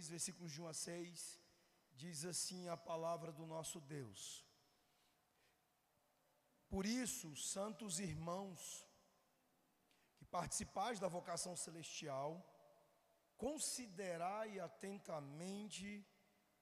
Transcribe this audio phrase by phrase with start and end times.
[0.00, 1.40] 3, versículos de 1 a 6,
[1.92, 4.46] diz assim a palavra do nosso Deus.
[6.68, 8.86] Por isso, santos irmãos,
[10.16, 12.30] que participais da vocação celestial,
[13.36, 16.06] considerai atentamente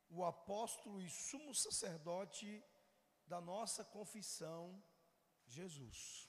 [0.09, 2.65] o apóstolo e sumo sacerdote
[3.27, 4.83] da nossa confissão,
[5.47, 6.29] Jesus,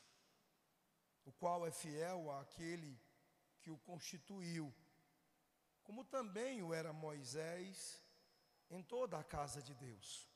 [1.25, 3.01] o qual é fiel àquele
[3.61, 4.71] que o constituiu,
[5.89, 7.99] como também o era Moisés
[8.69, 10.29] em toda a casa de Deus.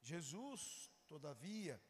[0.00, 1.82] Jesus, todavia,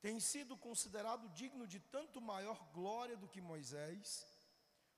[0.00, 4.24] tem sido considerado digno de tanto maior glória do que Moisés,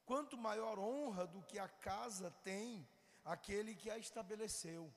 [0.04, 2.86] quanto maior honra do que a casa tem
[3.24, 4.92] aquele que a estabeleceu.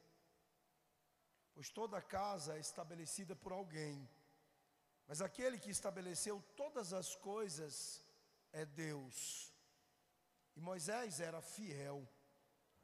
[1.53, 4.05] Pois toda casa é estabelecida por alguém,
[5.07, 8.03] mas aquele que estabeleceu todas as coisas
[8.51, 9.54] é Deus.
[10.55, 12.07] E Moisés era fiel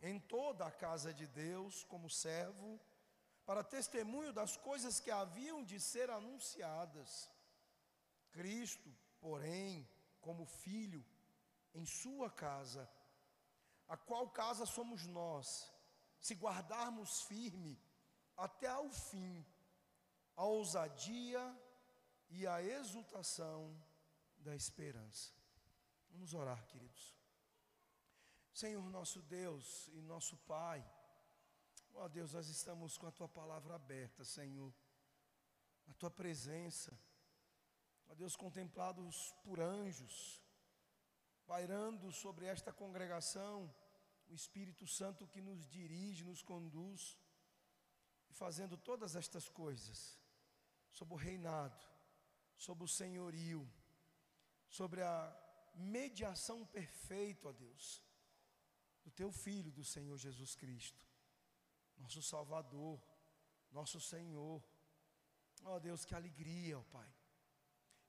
[0.01, 2.79] em toda a casa de Deus como servo,
[3.45, 7.29] para testemunho das coisas que haviam de ser anunciadas.
[8.31, 9.87] Cristo, porém,
[10.19, 11.05] como filho,
[11.73, 12.89] em sua casa,
[13.87, 15.71] a qual casa somos nós,
[16.19, 17.79] se guardarmos firme
[18.37, 19.45] até ao fim
[20.35, 21.41] a ousadia
[22.29, 23.77] e a exultação
[24.37, 25.31] da esperança.
[26.09, 27.20] Vamos orar, queridos.
[28.53, 30.85] Senhor nosso Deus e nosso Pai,
[31.93, 34.73] ó Deus, nós estamos com a tua palavra aberta, Senhor,
[35.89, 36.97] a tua presença,
[38.09, 40.41] ó Deus, contemplados por anjos,
[41.47, 43.73] pairando sobre esta congregação,
[44.27, 47.17] o Espírito Santo que nos dirige, nos conduz,
[48.29, 50.19] e fazendo todas estas coisas,
[50.91, 51.85] sob o reinado,
[52.57, 53.69] sob o senhorio,
[54.69, 55.37] sobre a
[55.73, 58.01] mediação perfeita, ó Deus,
[59.03, 61.05] do Teu Filho, do Senhor Jesus Cristo,
[61.97, 63.01] nosso Salvador,
[63.71, 64.63] nosso Senhor.
[65.63, 67.11] Ó Deus, que alegria, ó Pai.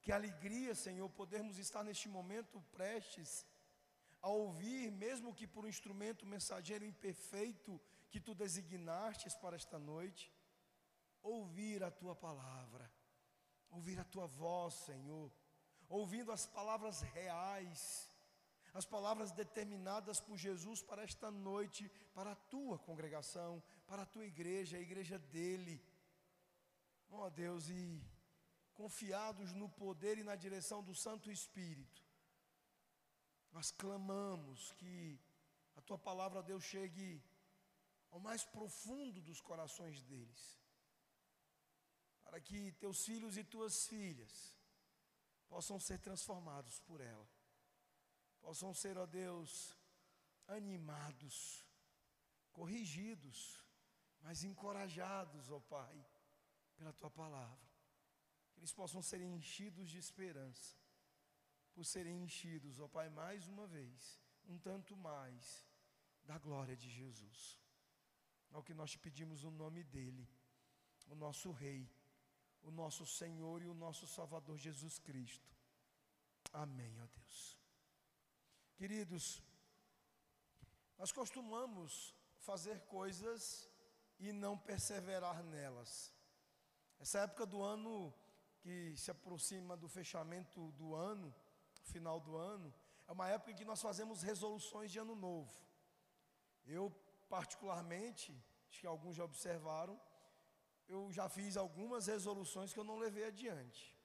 [0.01, 3.47] Que alegria, Senhor, podermos estar neste momento prestes
[4.21, 7.81] a ouvir, mesmo que por um instrumento mensageiro imperfeito
[8.11, 10.33] que tu designastes para esta noite,
[11.23, 12.91] ouvir a tua palavra,
[13.71, 15.33] ouvir a tua voz, Senhor,
[15.89, 18.11] ouvindo as palavras reais,
[18.73, 24.25] as palavras determinadas por Jesus para esta noite, para a tua congregação, para a tua
[24.25, 25.83] igreja, a igreja dele.
[27.11, 28.03] Ó oh, Deus, e
[28.73, 32.03] confiados no poder e na direção do Santo Espírito,
[33.53, 35.21] nós clamamos que
[35.77, 37.23] a tua palavra, Deus, chegue
[38.11, 40.59] ao mais profundo dos corações deles,
[42.25, 44.55] para que teus filhos e tuas filhas
[45.49, 47.29] possam ser transformados por ela,
[48.43, 49.77] possam ser, ó Deus,
[50.47, 51.65] animados,
[52.53, 53.39] corrigidos,
[54.21, 56.07] mas encorajados, ó Pai,
[56.77, 57.73] pela tua palavra
[58.53, 60.77] que eles possam ser enchidos de esperança,
[61.73, 65.67] por serem enchidos, ó Pai, mais uma vez, um tanto mais,
[66.25, 67.61] da glória de Jesus.
[68.51, 70.29] É o que nós te pedimos no nome dEle,
[71.07, 71.91] o nosso Rei,
[72.63, 75.51] o nosso Senhor e o nosso Salvador Jesus Cristo.
[76.53, 77.62] Amém, ó Deus.
[78.83, 79.41] Queridos,
[80.99, 83.71] nós costumamos fazer coisas
[84.19, 86.13] e não perseverar nelas.
[86.99, 88.13] Essa época do ano
[88.59, 91.33] que se aproxima do fechamento do ano,
[91.85, 92.75] final do ano,
[93.07, 95.57] é uma época em que nós fazemos resoluções de ano novo.
[96.67, 96.91] Eu,
[97.29, 98.37] particularmente,
[98.69, 99.97] acho que alguns já observaram,
[100.89, 103.97] eu já fiz algumas resoluções que eu não levei adiante.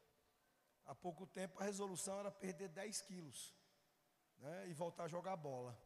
[0.85, 3.56] Há pouco tempo a resolução era perder 10 quilos
[4.39, 5.77] né, e voltar a jogar bola.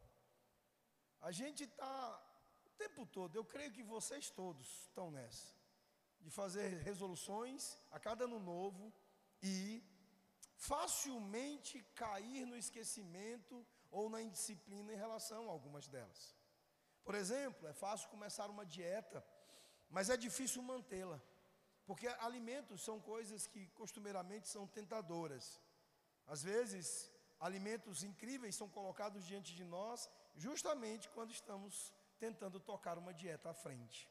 [1.20, 2.22] A gente está
[2.66, 5.62] o tempo todo, eu creio que vocês todos estão nessa
[6.22, 8.92] de fazer resoluções a cada ano novo
[9.42, 9.82] e
[10.56, 16.36] facilmente cair no esquecimento ou na indisciplina em relação a algumas delas.
[17.04, 19.24] Por exemplo, é fácil começar uma dieta,
[19.90, 21.20] mas é difícil mantê-la,
[21.84, 25.60] porque alimentos são coisas que costumeiramente são tentadoras.
[26.26, 27.11] Às vezes,
[27.46, 33.54] alimentos incríveis são colocados diante de nós, justamente quando estamos tentando tocar uma dieta à
[33.54, 34.08] frente.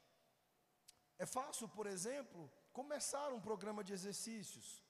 [1.17, 4.83] É fácil, por exemplo, começar um programa de exercícios,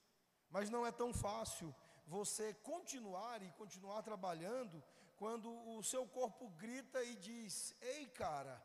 [0.49, 1.73] mas não é tão fácil
[2.07, 4.83] você continuar e continuar trabalhando
[5.17, 8.55] quando o seu corpo grita e diz: Ei, cara,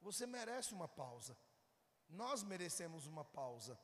[0.00, 1.36] você merece uma pausa.
[2.08, 3.78] Nós merecemos uma pausa.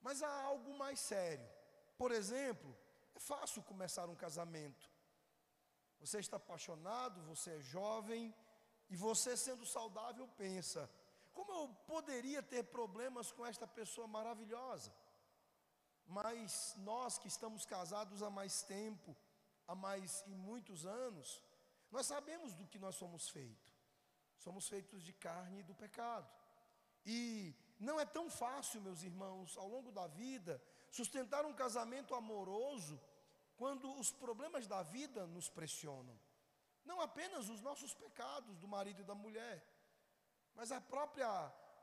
[0.00, 1.48] Mas há algo mais sério.
[1.96, 2.76] Por exemplo,
[3.16, 4.90] é fácil começar um casamento.
[6.00, 8.34] Você está apaixonado, você é jovem,
[8.90, 10.90] e você sendo saudável pensa:
[11.32, 14.92] como eu poderia ter problemas com esta pessoa maravilhosa?
[16.06, 19.16] Mas nós que estamos casados há mais tempo,
[19.66, 21.42] há mais e muitos anos,
[21.90, 23.74] nós sabemos do que nós somos feitos.
[24.38, 26.30] Somos feitos de carne e do pecado.
[27.04, 30.62] E não é tão fácil, meus irmãos, ao longo da vida,
[30.98, 32.94] sustentar um casamento amoroso
[33.60, 36.16] quando os problemas da vida nos pressionam.
[36.90, 39.58] Não apenas os nossos pecados do marido e da mulher,
[40.54, 41.30] mas a própria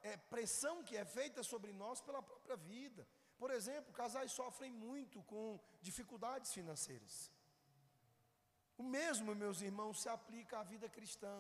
[0.02, 3.08] é, pressão que é feita sobre nós pela própria vida.
[3.38, 7.16] Por exemplo, casais sofrem muito com dificuldades financeiras.
[8.78, 11.36] O mesmo, meus irmãos, se aplica à vida cristã.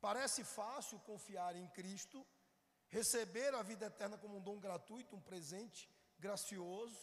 [0.00, 2.24] Parece fácil confiar em Cristo,
[2.88, 5.88] receber a vida eterna como um dom gratuito, um presente
[6.18, 6.98] gracioso,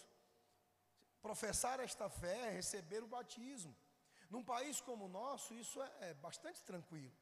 [1.21, 3.75] professar esta fé, receber o batismo.
[4.29, 7.15] Num país como o nosso, isso é, é bastante tranquilo.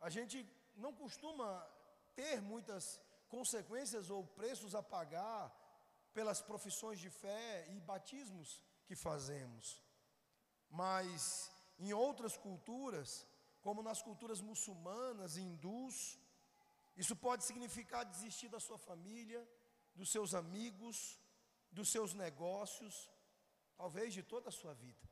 [0.00, 0.46] A gente
[0.76, 1.48] não costuma
[2.14, 5.52] ter muitas consequências ou preços a pagar
[6.12, 9.82] pelas profissões de fé e batismos que fazemos.
[10.70, 13.26] Mas em outras culturas,
[13.60, 16.18] como nas culturas muçulmanas e hindus,
[16.96, 19.46] isso pode significar desistir da sua família,
[19.98, 20.96] dos seus amigos,
[21.70, 22.94] dos seus negócios,
[23.76, 25.06] talvez de toda a sua vida.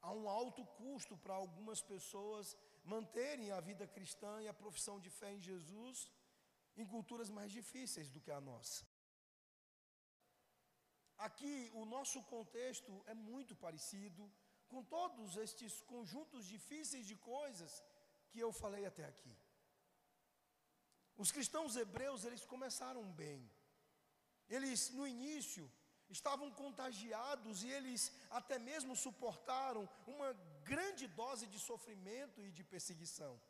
[0.00, 5.10] Há um alto custo para algumas pessoas manterem a vida cristã e a profissão de
[5.10, 6.10] fé em Jesus
[6.76, 8.86] em culturas mais difíceis do que a nossa.
[11.26, 14.30] Aqui, o nosso contexto é muito parecido
[14.68, 17.82] com todos estes conjuntos difíceis de coisas
[18.30, 19.34] que eu falei até aqui.
[21.16, 23.50] Os cristãos hebreus, eles começaram bem.
[24.48, 25.70] Eles, no início,
[26.10, 30.32] estavam contagiados e eles até mesmo suportaram uma
[30.64, 33.40] grande dose de sofrimento e de perseguição.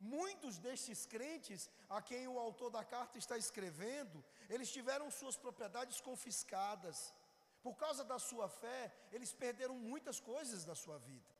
[0.00, 6.00] Muitos destes crentes, a quem o autor da carta está escrevendo, eles tiveram suas propriedades
[6.00, 7.14] confiscadas,
[7.62, 11.32] por causa da sua fé, eles perderam muitas coisas da sua vida.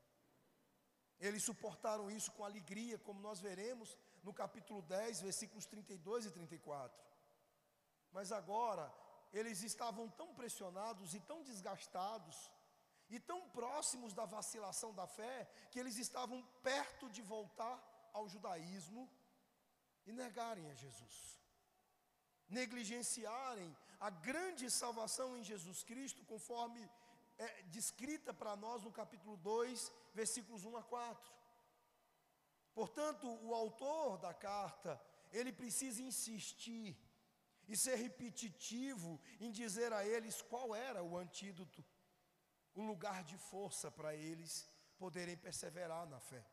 [1.21, 7.14] Eles suportaram isso com alegria, como nós veremos no capítulo 10, versículos 32 e 34.
[8.17, 8.87] Mas agora,
[9.33, 12.37] eles estavam tão pressionados e tão desgastados,
[13.11, 15.37] e tão próximos da vacilação da fé,
[15.71, 17.77] que eles estavam perto de voltar
[18.13, 19.11] ao judaísmo
[20.07, 21.17] e negarem a Jesus,
[22.49, 26.89] negligenciarem a grande salvação em Jesus Cristo, conforme
[27.37, 31.33] é descrita para nós no capítulo 2, versículos 1 a 4.
[32.73, 35.01] Portanto, o autor da carta,
[35.33, 36.97] ele precisa insistir
[37.69, 41.85] e ser repetitivo em dizer a eles qual era o antídoto,
[42.75, 44.69] o lugar de força para eles
[44.99, 46.45] poderem perseverar na fé.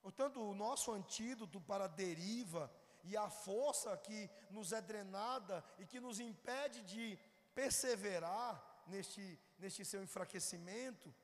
[0.00, 2.70] Portanto, o nosso antídoto para a deriva
[3.04, 7.18] e a força que nos é drenada e que nos impede de
[7.54, 11.14] perseverar neste, neste seu enfraquecimento,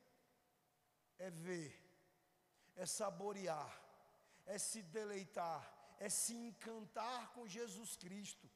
[1.17, 1.71] é ver,
[2.75, 3.81] é saborear,
[4.45, 8.49] é se deleitar, é se encantar com Jesus Cristo.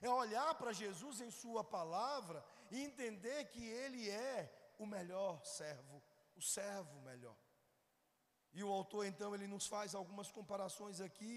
[0.00, 2.38] É olhar para Jesus em Sua palavra
[2.70, 4.38] e entender que Ele é
[4.78, 5.96] o melhor servo,
[6.36, 7.36] o servo melhor.
[8.52, 11.34] E o autor, então, ele nos faz algumas comparações aqui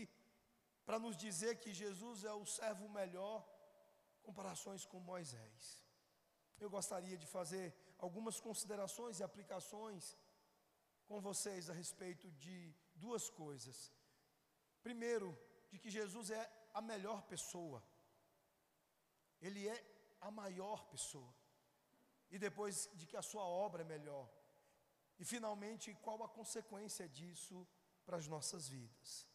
[0.86, 3.40] para nos dizer que Jesus é o servo melhor,
[4.22, 5.84] comparações com Moisés.
[6.60, 7.66] Eu gostaria de fazer
[7.98, 10.18] algumas considerações e aplicações
[11.10, 12.58] com vocês a respeito de
[12.96, 13.92] duas coisas.
[14.84, 15.38] Primeiro,
[15.72, 17.82] de que Jesus é a melhor pessoa,
[19.42, 19.78] Ele é
[20.22, 21.34] a maior pessoa,
[22.30, 24.28] e depois de que a sua obra é melhor,
[25.20, 27.68] e finalmente, qual a consequência disso
[28.06, 29.26] para as nossas vidas.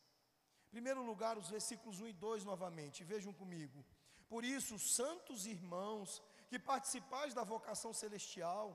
[0.69, 3.85] Em primeiro lugar, os versículos 1 e 2 novamente, vejam comigo.
[4.29, 8.67] Por isso, santos irmãos, que participais da vocação celestial,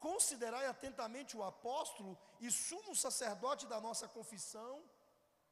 [0.00, 4.82] considerai atentamente o apóstolo e sumo sacerdote da nossa confissão,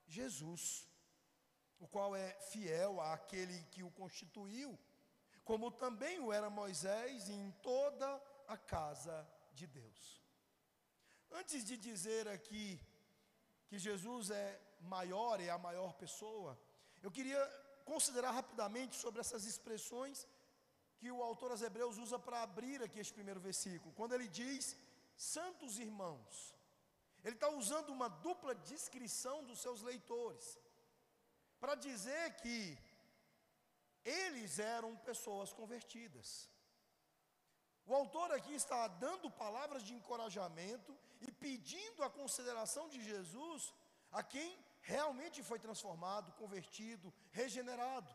[0.07, 0.87] Jesus,
[1.79, 4.79] o qual é fiel àquele que o constituiu,
[5.45, 10.23] como também o era Moisés em toda a casa de Deus.
[11.31, 12.81] Antes de dizer aqui
[13.67, 16.59] que Jesus é maior e a maior pessoa,
[17.03, 17.45] eu queria
[17.85, 20.27] considerar rapidamente sobre essas expressões
[20.97, 23.93] que o autor aos Hebreus usa para abrir aqui este primeiro versículo.
[23.95, 24.77] Quando ele diz
[25.17, 26.54] santos irmãos,
[27.25, 30.59] ele está usando uma dupla descrição dos seus leitores,
[31.59, 32.79] para dizer que
[34.05, 36.51] eles eram pessoas convertidas.
[37.87, 43.73] O autor aqui está dando palavras de encorajamento e pedindo a consideração de Jesus
[44.11, 48.15] a quem realmente foi transformado, convertido, regenerado.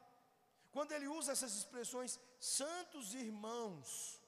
[0.71, 4.21] Quando ele usa essas expressões, santos irmãos,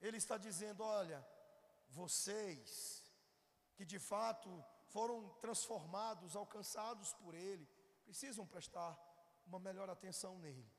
[0.00, 1.26] ele está dizendo: olha,
[2.00, 3.02] vocês
[3.76, 4.50] que de fato
[4.94, 7.66] foram transformados, alcançados por ele,
[8.04, 8.92] precisam prestar
[9.46, 10.70] uma melhor atenção nele.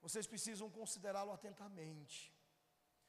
[0.00, 2.34] Vocês precisam considerá-lo atentamente.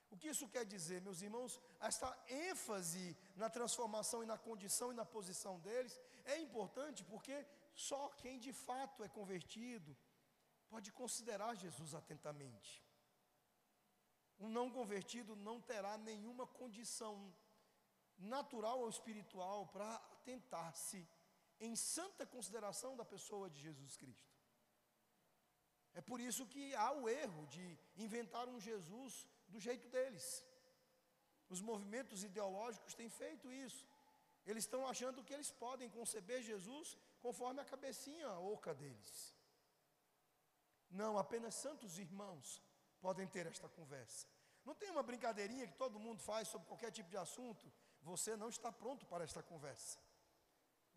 [0.10, 1.60] O que isso quer dizer, meus irmãos?
[1.80, 7.46] Esta ênfase na transformação e na condição e na posição deles é importante porque
[7.76, 9.96] só quem de fato é convertido
[10.70, 12.85] pode considerar Jesus atentamente.
[14.40, 17.34] Um não convertido não terá nenhuma condição
[18.18, 21.08] natural ou espiritual para atentar-se
[21.60, 24.36] em santa consideração da pessoa de Jesus Cristo.
[25.94, 30.46] É por isso que há o erro de inventar um Jesus do jeito deles.
[31.50, 33.88] Os movimentos ideológicos têm feito isso.
[34.46, 39.34] Eles estão achando que eles podem conceber Jesus conforme a cabecinha oca deles.
[40.92, 42.62] Não, apenas santos irmãos
[43.06, 44.26] podem ter esta conversa.
[44.68, 47.72] Não tem uma brincadeirinha que todo mundo faz sobre qualquer tipo de assunto.
[48.02, 50.00] Você não está pronto para esta conversa.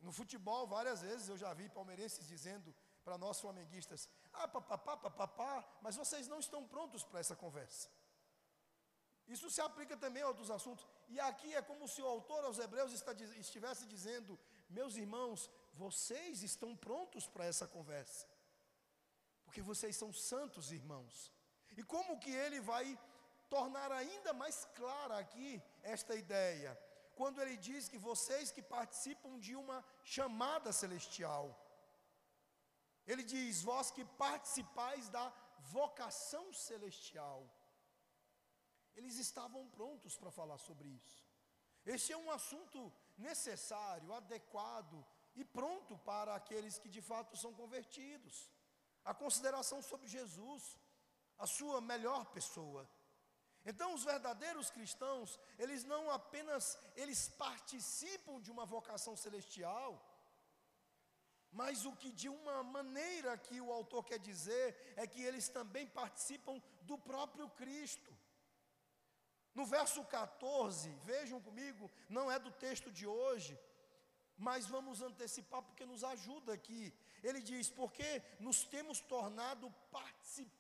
[0.07, 2.75] No futebol, várias vezes eu já vi palmeirenses dizendo
[3.05, 7.89] para nós flamenguistas: Ah, papapá, papapá, mas vocês não estão prontos para essa conversa.
[9.35, 10.87] Isso se aplica também a outros assuntos.
[11.15, 13.13] E aqui é como se o autor aos Hebreus está,
[13.47, 14.39] estivesse dizendo:
[14.71, 18.27] Meus irmãos, vocês estão prontos para essa conversa.
[19.45, 21.38] Porque vocês são santos irmãos.
[21.79, 22.87] E como que ele vai
[23.55, 25.51] tornar ainda mais clara aqui
[25.95, 26.71] esta ideia?
[27.19, 29.79] Quando ele diz que vocês que participam de uma
[30.15, 31.45] chamada celestial.
[33.11, 35.27] Ele diz: Vós que participais da
[35.77, 37.41] vocação celestial.
[38.99, 41.19] Eles estavam prontos para falar sobre isso.
[41.95, 42.81] Esse é um assunto
[43.31, 44.99] necessário, adequado
[45.41, 48.37] e pronto para aqueles que de fato são convertidos.
[49.05, 50.77] A consideração sobre Jesus,
[51.39, 52.89] a sua melhor pessoa.
[53.65, 59.91] Então, os verdadeiros cristãos, eles não apenas eles participam de uma vocação celestial,
[61.51, 65.87] mas o que de uma maneira que o autor quer dizer é que eles também
[65.87, 68.17] participam do próprio Cristo.
[69.55, 73.59] No verso 14, vejam comigo, não é do texto de hoje,
[74.37, 76.95] mas vamos antecipar porque nos ajuda aqui.
[77.23, 80.58] Ele diz: Porque nos temos tornado participantes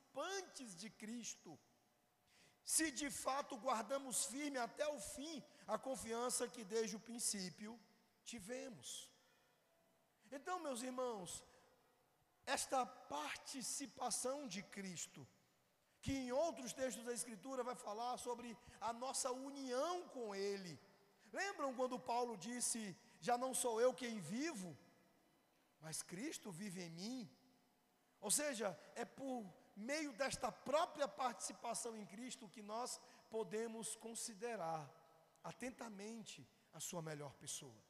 [0.79, 1.59] de Cristo,
[2.65, 7.79] se de fato guardamos firme até o fim a confiança que desde o princípio
[8.25, 9.11] tivemos.
[10.31, 11.45] Então, meus irmãos,
[12.47, 15.27] esta participação de Cristo,
[16.01, 20.79] que em outros textos da Escritura vai falar sobre a nossa união com Ele.
[21.33, 24.77] Lembram quando Paulo disse: Já não sou eu quem vivo,
[25.81, 27.31] mas Cristo vive em mim?
[28.21, 29.45] Ou seja, é por
[29.79, 34.89] meio desta própria participação em Cristo que nós podemos considerar
[35.43, 37.83] atentamente a sua melhor pessoa.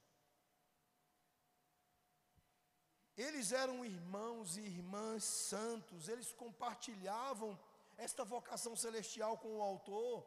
[3.17, 7.59] Eles eram irmãos e irmãs santos, eles compartilhavam
[7.97, 10.25] esta vocação celestial com o autor.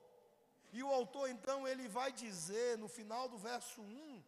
[0.73, 4.23] E o autor então ele vai dizer no final do verso 1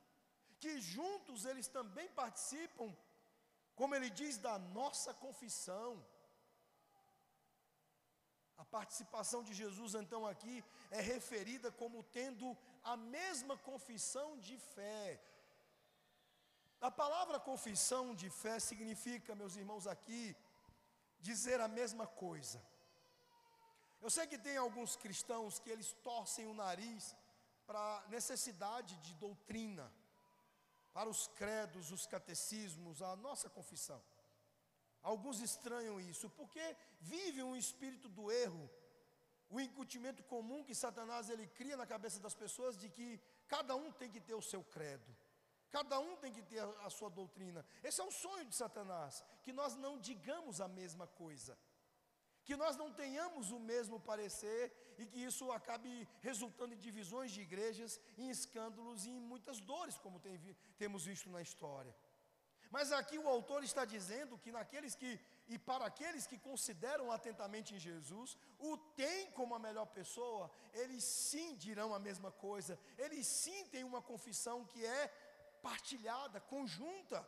[0.59, 2.95] que juntos eles também participam,
[3.75, 6.01] como ele diz, da nossa confissão.
[8.63, 12.47] A participação de Jesus então aqui é referida como tendo
[12.91, 15.19] a mesma confissão de fé.
[16.79, 20.23] A palavra confissão de fé significa, meus irmãos, aqui,
[21.19, 22.61] dizer a mesma coisa.
[24.01, 27.13] Eu sei que tem alguns cristãos que eles torcem o nariz
[27.67, 29.91] para a necessidade de doutrina,
[30.93, 34.01] para os credos, os catecismos, a nossa confissão.
[35.11, 36.63] Alguns estranham isso, porque
[37.01, 38.69] vivem um espírito do erro,
[39.49, 43.91] o incutimento comum que Satanás ele cria na cabeça das pessoas de que cada um
[43.91, 45.15] tem que ter o seu credo.
[45.69, 47.65] Cada um tem que ter a, sua doutrina.
[47.83, 51.57] Esse é o sonho de Satanás, que nós não digamos a mesma coisa
[52.43, 57.41] que nós não tenhamos o mesmo parecer e que isso acabe resultando em divisões de
[57.41, 60.37] igrejas, em escândalos e em muitas dores, como tem,
[60.77, 61.95] temos visto na história.
[62.75, 65.11] Mas aqui o autor está dizendo que naqueles que,
[65.47, 70.49] e para aqueles que consideram atentamente em Jesus, o tem como a melhor pessoa,
[70.81, 75.01] eles sim dirão a mesma coisa, eles sim têm uma confissão que é
[75.61, 77.19] partilhada, conjunta.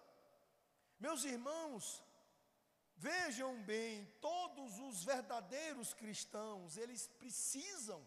[0.99, 2.03] Meus irmãos,
[2.97, 8.01] Vejam bem, todos os verdadeiros cristãos, eles precisam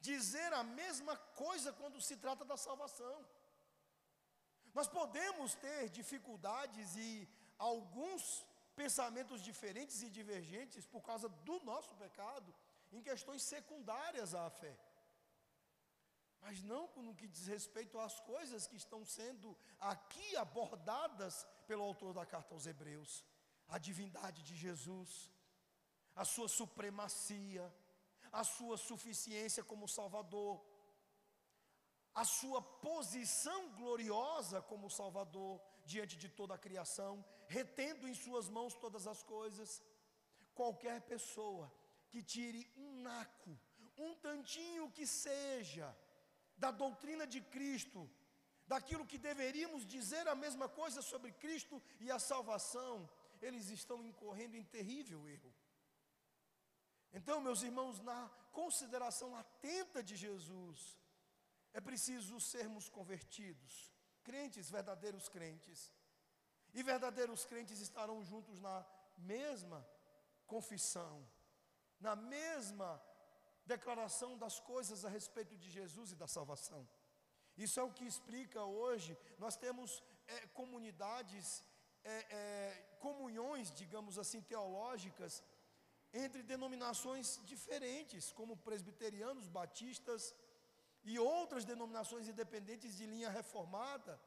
[0.00, 3.26] dizer a mesma coisa quando se trata da salvação.
[4.74, 7.28] Nós podemos ter dificuldades e
[7.58, 12.54] alguns pensamentos diferentes e divergentes por causa do nosso pecado
[12.92, 14.76] em questões secundárias à fé.
[16.40, 22.12] Mas não no que diz respeito às coisas que estão sendo aqui abordadas pelo autor
[22.12, 23.24] da carta aos Hebreus
[23.68, 25.30] a divindade de Jesus,
[26.14, 27.74] a sua supremacia,
[28.32, 30.62] a sua suficiência como Salvador,
[32.14, 38.74] a sua posição gloriosa como Salvador diante de toda a criação, retendo em suas mãos
[38.74, 39.82] todas as coisas.
[40.54, 41.72] Qualquer pessoa
[42.08, 43.58] que tire um naco,
[43.98, 45.96] um tantinho que seja,
[46.56, 48.08] da doutrina de Cristo,
[48.66, 53.10] daquilo que deveríamos dizer a mesma coisa sobre Cristo e a salvação,
[53.42, 55.52] eles estão incorrendo em terrível erro.
[57.12, 60.96] Então, meus irmãos, na consideração atenta de Jesus,
[61.74, 65.92] é preciso sermos convertidos, crentes, verdadeiros crentes.
[66.72, 68.86] E verdadeiros crentes estarão juntos na
[69.18, 69.86] mesma
[70.46, 71.28] confissão,
[72.00, 72.90] na mesma
[73.66, 76.88] declaração das coisas a respeito de Jesus e da salvação.
[77.56, 79.16] Isso é o que explica hoje.
[79.38, 81.62] Nós temos é, comunidades,
[82.04, 85.42] é, é, comunhões, digamos assim, teológicas,
[86.12, 90.34] entre denominações diferentes, como presbiterianos, batistas
[91.04, 94.20] e outras denominações independentes de linha reformada,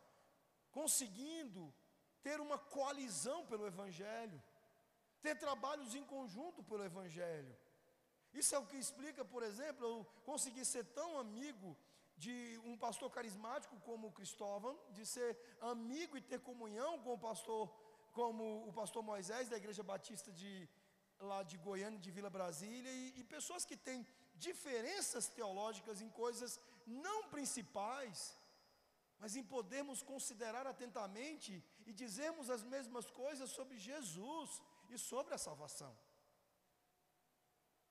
[0.71, 1.73] conseguindo
[2.21, 4.41] ter uma coalizão pelo Evangelho,
[5.21, 7.55] ter trabalhos em conjunto pelo Evangelho.
[8.33, 11.75] Isso é o que explica, por exemplo, eu consegui ser tão amigo
[12.17, 17.69] de um pastor carismático como Cristóvão, de ser amigo e ter comunhão com o pastor,
[18.11, 20.67] como o pastor Moisés da Igreja Batista de
[21.19, 26.59] lá de Goiânia, de Vila Brasília, e, e pessoas que têm diferenças teológicas em coisas
[26.87, 28.35] não principais,
[29.19, 35.37] mas em podermos considerar atentamente e dizermos as mesmas coisas sobre Jesus e sobre a
[35.37, 35.95] salvação.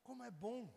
[0.03, 0.73] Como é bom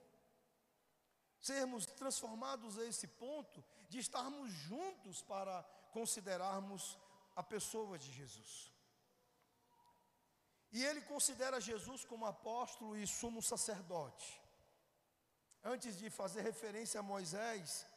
[1.39, 6.97] sermos transformados a esse ponto de estarmos juntos para considerarmos
[7.35, 8.71] a pessoa de Jesus.
[10.71, 14.39] E ele considera Jesus como apóstolo e sumo sacerdote.
[15.63, 17.87] Antes de fazer referência a Moisés,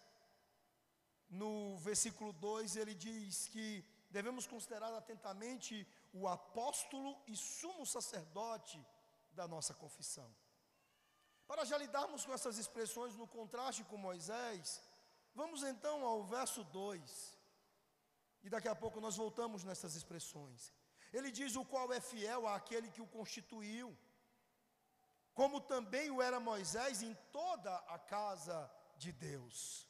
[1.40, 5.74] no versículo 2 ele diz que devemos considerar atentamente
[6.12, 8.78] o apóstolo e sumo sacerdote
[9.32, 10.30] da nossa confissão.
[11.46, 14.82] Para já lidarmos com essas expressões no contraste com Moisés,
[15.34, 17.38] vamos então ao verso 2.
[18.44, 20.72] E daqui a pouco nós voltamos nessas expressões.
[21.12, 23.96] Ele diz: O qual é fiel àquele que o constituiu,
[25.32, 29.88] como também o era Moisés em toda a casa de Deus.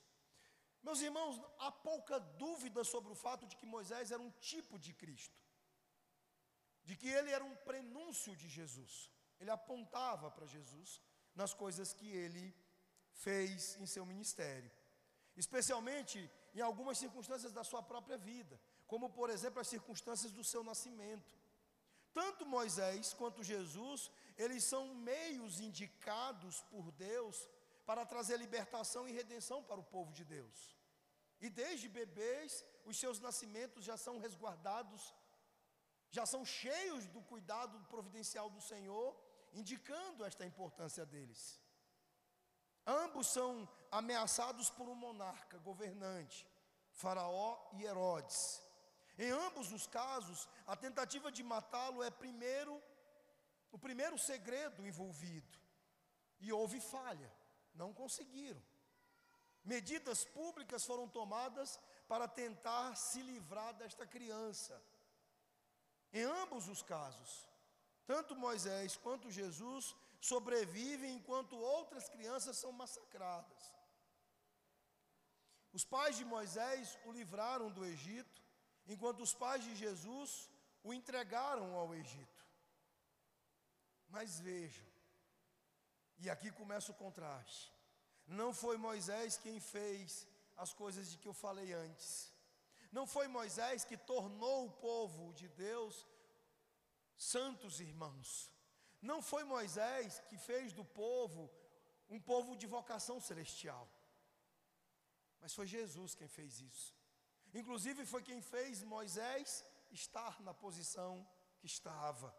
[0.82, 4.92] Meus irmãos, há pouca dúvida sobre o fato de que Moisés era um tipo de
[4.92, 5.38] Cristo,
[6.84, 11.00] de que ele era um prenúncio de Jesus, ele apontava para Jesus
[11.34, 12.54] nas coisas que ele
[13.12, 14.70] fez em seu ministério,
[15.36, 20.62] especialmente em algumas circunstâncias da sua própria vida, como por exemplo as circunstâncias do seu
[20.64, 21.34] nascimento.
[22.12, 27.48] Tanto Moisés quanto Jesus, eles são meios indicados por Deus
[27.86, 30.76] para trazer libertação e redenção para o povo de Deus.
[31.40, 35.14] E desde bebês, os seus nascimentos já são resguardados,
[36.10, 39.16] já são cheios do cuidado providencial do Senhor,
[39.52, 41.60] indicando esta importância deles.
[42.86, 46.46] Ambos são ameaçados por um monarca governante,
[46.90, 48.62] Faraó e Herodes.
[49.18, 52.80] Em ambos os casos, a tentativa de matá-lo é primeiro
[53.70, 55.58] o primeiro segredo envolvido.
[56.38, 57.32] E houve falha,
[57.74, 58.62] não conseguiram.
[59.64, 64.82] Medidas públicas foram tomadas para tentar se livrar desta criança.
[66.12, 67.48] Em ambos os casos,
[68.06, 73.72] tanto Moisés quanto Jesus sobrevivem enquanto outras crianças são massacradas.
[75.72, 78.42] Os pais de Moisés o livraram do Egito,
[78.86, 80.50] enquanto os pais de Jesus
[80.82, 82.44] o entregaram ao Egito.
[84.08, 84.91] Mas vejam,
[86.22, 87.72] e aqui começa o contraste.
[88.26, 92.32] Não foi Moisés quem fez as coisas de que eu falei antes.
[92.96, 96.06] Não foi Moisés que tornou o povo de Deus
[97.16, 98.28] santos irmãos.
[99.00, 101.50] Não foi Moisés que fez do povo
[102.08, 103.88] um povo de vocação celestial,
[105.40, 106.94] mas foi Jesus quem fez isso.
[107.54, 111.26] Inclusive, foi quem fez Moisés estar na posição
[111.58, 112.34] que estava.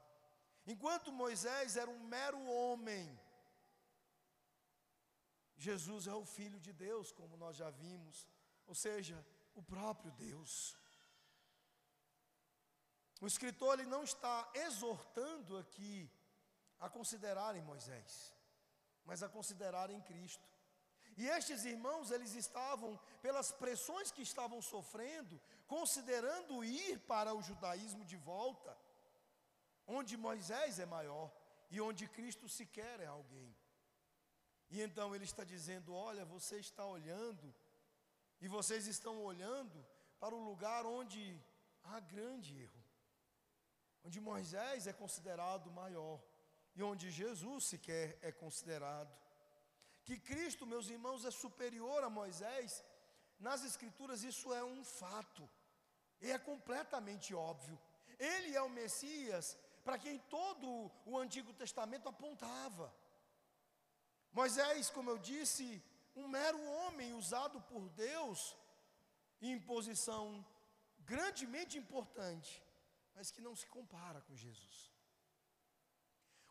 [0.65, 3.19] Enquanto Moisés era um mero homem,
[5.57, 8.27] Jesus é o Filho de Deus, como nós já vimos,
[8.65, 10.75] ou seja, o próprio Deus.
[13.21, 16.09] O escritor ele não está exortando aqui
[16.79, 18.35] a considerarem Moisés,
[19.05, 20.53] mas a considerarem Cristo.
[21.15, 28.03] E estes irmãos, eles estavam, pelas pressões que estavam sofrendo, considerando ir para o judaísmo
[28.03, 28.75] de volta,
[29.85, 31.31] onde Moisés é maior
[31.69, 33.55] e onde Cristo sequer é alguém.
[34.73, 37.45] E então ele está dizendo: Olha, você está olhando,
[38.41, 39.77] e vocês estão olhando
[40.19, 41.21] para o lugar onde
[41.83, 42.83] há grande erro,
[44.03, 46.19] onde Moisés é considerado maior
[46.75, 49.13] e onde Jesus sequer é considerado.
[50.03, 52.83] Que Cristo, meus irmãos, é superior a Moisés,
[53.39, 55.47] nas Escrituras isso é um fato,
[56.19, 57.79] e é completamente óbvio.
[58.17, 62.91] Ele é o Messias para quem todo o Antigo Testamento apontava.
[64.33, 65.65] Moisés, como eu disse,
[66.15, 68.55] um mero homem usado por Deus
[69.41, 70.45] em posição
[70.99, 72.63] grandemente importante,
[73.13, 74.91] mas que não se compara com Jesus.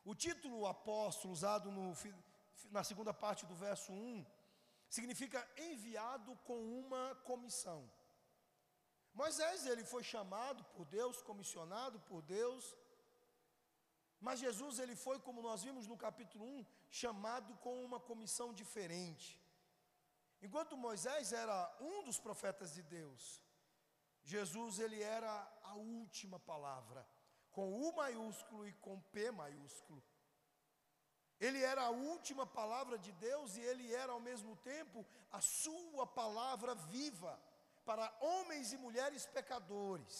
[0.04, 1.92] O título apóstolo usado no,
[2.70, 4.26] na segunda parte do verso 1
[4.88, 7.90] significa enviado com uma comissão.
[9.14, 12.76] Moisés ele foi chamado por Deus, comissionado por Deus,
[14.26, 19.28] mas Jesus ele foi, como nós vimos no capítulo 1, chamado com uma comissão diferente.
[20.40, 23.42] Enquanto Moisés era um dos profetas de Deus,
[24.22, 25.32] Jesus ele era
[25.64, 27.04] a última palavra,
[27.50, 30.00] com U maiúsculo e com P maiúsculo.
[31.40, 36.06] Ele era a última palavra de Deus e ele era ao mesmo tempo a sua
[36.06, 37.32] palavra viva
[37.84, 40.16] para homens e mulheres pecadores.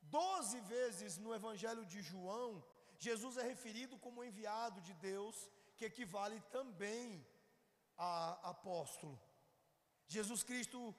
[0.00, 2.64] Doze vezes no Evangelho de João,
[3.06, 7.26] Jesus é referido como enviado de Deus, que equivale também
[7.96, 9.18] a apóstolo.
[10.06, 10.94] Jesus Cristo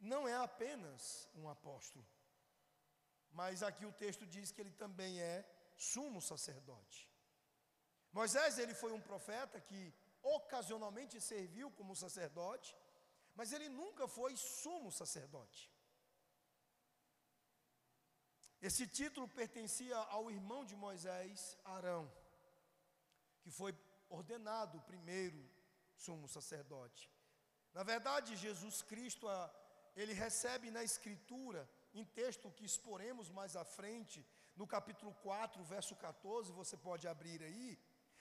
[0.00, 2.04] não é apenas um apóstolo,
[3.30, 5.36] mas aqui o texto diz que ele também é
[5.76, 7.08] sumo sacerdote.
[8.12, 12.76] Moisés, ele foi um profeta que ocasionalmente serviu como sacerdote,
[13.34, 15.73] mas ele nunca foi sumo sacerdote.
[18.68, 22.10] Esse título pertencia ao irmão de Moisés, Arão,
[23.42, 23.72] que foi
[24.08, 25.38] ordenado primeiro
[25.94, 27.10] sumo sacerdote.
[27.74, 29.26] Na verdade, Jesus Cristo,
[29.94, 35.94] ele recebe na Escritura, em texto que exporemos mais à frente, no capítulo 4, verso
[35.96, 37.78] 14, você pode abrir aí,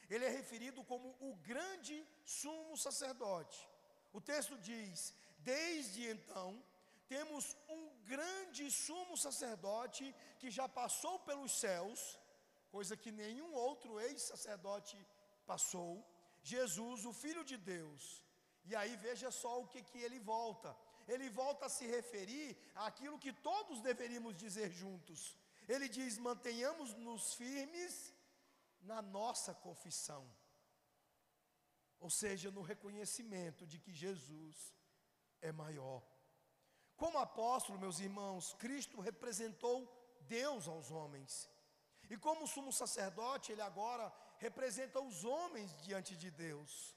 [0.10, 3.66] ele é referido como o grande sumo sacerdote.
[4.12, 6.62] O texto diz: Desde então,
[7.08, 10.06] temos um grande sumo sacerdote
[10.40, 12.02] que já passou pelos céus,
[12.76, 14.98] coisa que nenhum outro ex-sacerdote
[15.46, 15.92] passou,
[16.42, 18.24] Jesus, o Filho de Deus.
[18.66, 20.76] E aí veja só o que, que ele volta.
[21.08, 25.38] Ele volta a se referir àquilo que todos deveríamos dizer juntos.
[25.68, 28.14] Ele diz: mantenhamos-nos firmes
[28.82, 30.24] na nossa confissão,
[32.00, 34.74] ou seja, no reconhecimento de que Jesus
[35.42, 36.02] é maior.
[36.96, 39.78] Como apóstolo, meus irmãos, Cristo representou
[40.22, 41.50] Deus aos homens.
[42.10, 46.96] E como sumo sacerdote, ele agora representa os homens diante de Deus.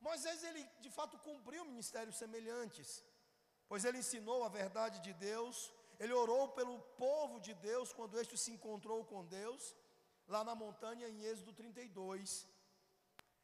[0.00, 3.04] Moisés, ele de fato cumpriu ministérios semelhantes,
[3.68, 8.36] pois ele ensinou a verdade de Deus, ele orou pelo povo de Deus quando este
[8.38, 9.76] se encontrou com Deus,
[10.26, 12.48] lá na montanha em Êxodo 32.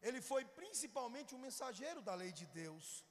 [0.01, 3.05] Ele foi principalmente um mensageiro da lei de Deus.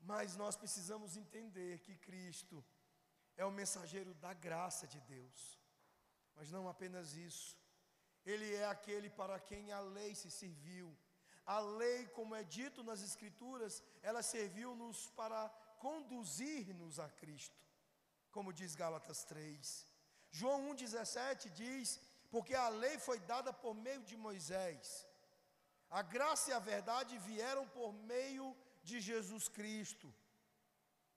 [0.00, 2.64] Mas nós precisamos entender que Cristo
[3.36, 5.58] é o mensageiro da graça de Deus.
[6.34, 7.56] Mas não apenas isso.
[8.24, 10.96] Ele é aquele para quem a lei se serviu.
[11.46, 17.58] A lei, como é dito nas Escrituras, ela serviu-nos para conduzir-nos a Cristo,
[18.30, 19.88] como diz Gálatas 3.
[20.30, 25.06] João 1,17 diz porque a lei foi dada por meio de Moisés.
[25.88, 28.67] A graça e a verdade vieram por meio de
[29.00, 30.08] Jesus Cristo.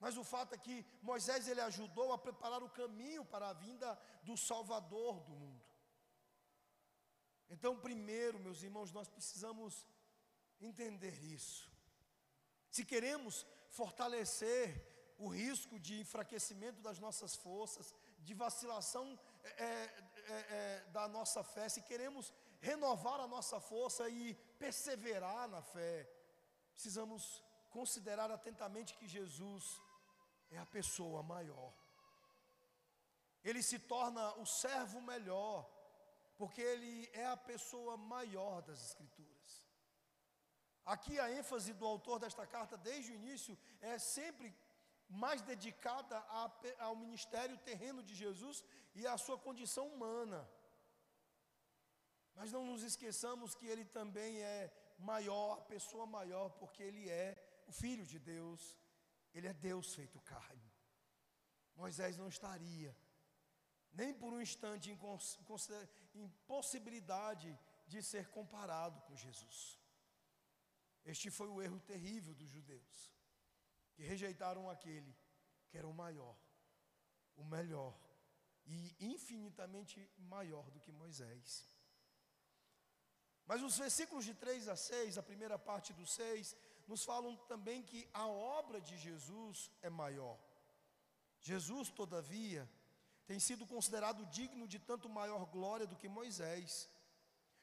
[0.03, 3.89] Mas o fato é que Moisés ele ajudou a preparar o caminho para a vinda
[4.23, 5.63] do Salvador do mundo.
[7.55, 9.85] Então, primeiro, meus irmãos, nós precisamos
[10.59, 11.69] entender isso.
[12.75, 14.63] Se queremos fortalecer
[15.19, 19.93] o risco de enfraquecimento das nossas forças, de vacilação é, é,
[20.27, 26.09] é, da nossa fé, se queremos renovar a nossa força e perseverar na fé,
[26.73, 27.43] precisamos
[27.77, 29.63] considerar atentamente que Jesus
[30.49, 31.73] é a pessoa maior.
[33.43, 35.57] Ele se torna o servo melhor
[36.37, 39.49] porque ele é a pessoa maior das Escrituras.
[40.93, 44.47] Aqui a ênfase do autor desta carta, desde o início, é sempre
[45.07, 46.17] mais dedicada
[46.79, 48.63] ao ministério terreno de Jesus
[48.95, 50.49] e à sua condição humana.
[52.33, 57.35] Mas não nos esqueçamos que ele também é maior, a pessoa maior, porque ele é
[57.71, 58.61] o Filho de Deus,
[59.33, 60.69] ele é Deus feito carne.
[61.81, 62.91] Moisés não estaria,
[63.99, 67.49] nem por um instante, em impossibilidade
[67.87, 69.57] de ser comparado com Jesus.
[71.13, 72.97] Este foi o erro terrível dos judeus,
[73.93, 75.13] que rejeitaram aquele
[75.69, 76.37] que era o maior,
[77.37, 77.93] o melhor
[78.65, 78.79] e
[79.13, 79.97] infinitamente
[80.35, 81.65] maior do que Moisés.
[83.45, 86.55] Mas os versículos de 3 a 6, a primeira parte do 6,
[86.91, 90.37] nos falam também que a obra de Jesus é maior.
[91.39, 92.69] Jesus, todavia,
[93.25, 96.89] tem sido considerado digno de tanto maior glória do que Moisés.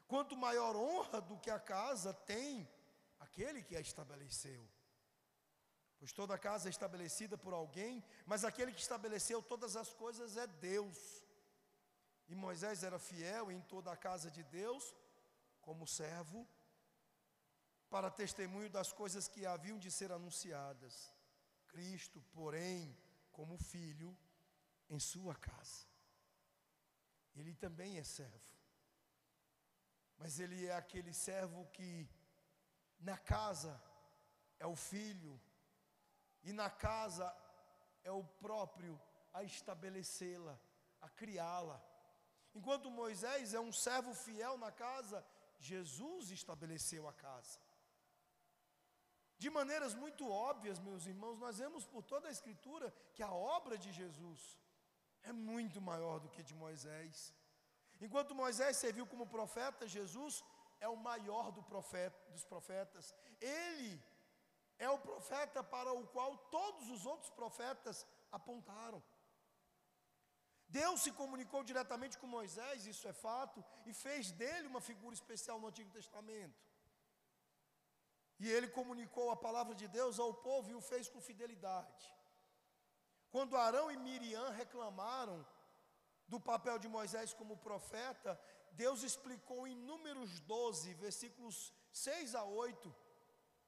[0.06, 2.66] Quanto maior honra do que a casa tem
[3.20, 4.66] aquele que a estabeleceu.
[5.98, 10.46] Pois toda casa é estabelecida por alguém, mas aquele que estabeleceu todas as coisas é
[10.46, 10.98] Deus.
[12.30, 14.94] E Moisés era fiel em toda a casa de Deus,
[15.60, 16.48] como servo,
[17.90, 21.14] para testemunho das coisas que haviam de ser anunciadas.
[21.68, 22.96] Cristo, porém,
[23.32, 24.16] como filho
[24.88, 25.86] em sua casa.
[27.34, 28.56] Ele também é servo.
[30.16, 32.08] Mas ele é aquele servo que
[32.98, 33.80] na casa
[34.58, 35.40] é o filho,
[36.42, 37.34] e na casa
[38.02, 39.00] é o próprio
[39.32, 40.58] a estabelecê-la,
[41.00, 41.80] a criá-la.
[42.54, 45.24] Enquanto Moisés é um servo fiel na casa,
[45.60, 47.60] Jesus estabeleceu a casa.
[49.38, 53.78] De maneiras muito óbvias, meus irmãos, nós vemos por toda a Escritura que a obra
[53.78, 54.58] de Jesus
[55.22, 57.32] é muito maior do que de Moisés.
[58.00, 60.44] Enquanto Moisés serviu como profeta, Jesus
[60.80, 63.14] é o maior do profeta, dos profetas.
[63.40, 64.02] Ele
[64.78, 69.02] é o profeta para o qual todos os outros profetas apontaram.
[70.68, 75.58] Deus se comunicou diretamente com Moisés, isso é fato, e fez dele uma figura especial
[75.58, 76.67] no Antigo Testamento.
[78.38, 82.06] E ele comunicou a palavra de Deus ao povo e o fez com fidelidade.
[83.30, 85.46] Quando Arão e Miriam reclamaram
[86.26, 88.38] do papel de Moisés como profeta,
[88.72, 92.94] Deus explicou em Números 12, versículos 6 a 8,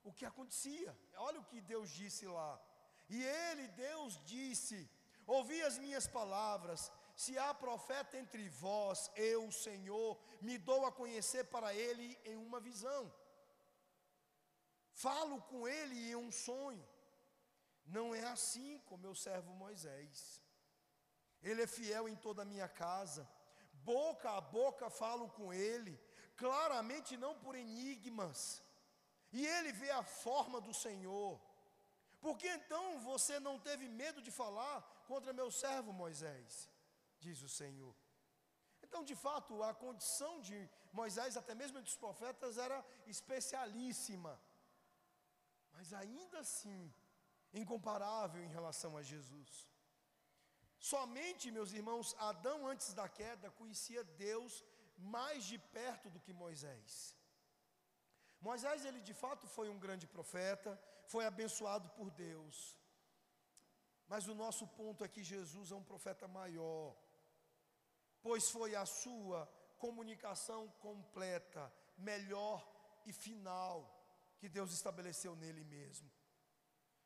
[0.05, 0.97] o que acontecia.
[1.17, 2.61] Olha o que Deus disse lá.
[3.09, 4.89] E ele, Deus, disse:
[5.27, 6.91] Ouvi as minhas palavras.
[7.17, 12.61] Se há profeta entre vós, eu, Senhor, me dou a conhecer para ele em uma
[12.61, 13.13] visão.
[15.03, 16.87] Falo com ele em um sonho.
[17.97, 20.43] Não é assim com meu servo Moisés.
[21.43, 23.23] Ele é fiel em toda a minha casa
[23.85, 25.99] boca a boca falo com ele,
[26.37, 28.63] claramente não por enigmas,
[29.33, 31.41] e ele vê a forma do Senhor.
[32.21, 36.69] Por que então você não teve medo de falar contra meu servo Moisés?
[37.19, 37.95] Diz o Senhor.
[38.83, 44.39] Então, de fato, a condição de Moisés, até mesmo entre os profetas, era especialíssima,
[45.81, 46.81] mas ainda assim,
[47.61, 49.51] incomparável em relação a Jesus.
[50.79, 54.63] Somente, meus irmãos, Adão antes da queda conhecia Deus
[55.15, 57.17] mais de perto do que Moisés.
[58.49, 60.79] Moisés, ele de fato foi um grande profeta,
[61.13, 62.77] foi abençoado por Deus.
[64.07, 66.95] Mas o nosso ponto é que Jesus é um profeta maior,
[68.21, 69.47] pois foi a sua
[69.79, 71.73] comunicação completa,
[72.11, 72.61] melhor
[73.07, 74.00] e final
[74.41, 76.11] que Deus estabeleceu nele mesmo.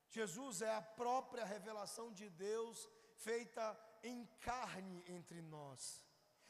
[0.08, 3.64] Jesus é a própria revelação de Deus feita
[4.02, 6.02] em carne entre nós.